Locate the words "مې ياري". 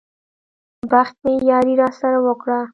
1.23-1.73